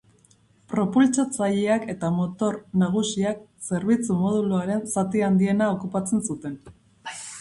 [0.71, 6.61] Propultsatzaileak eta motor nagusiak zerbitzu-moduluaren zati handiena okupatzen zuten.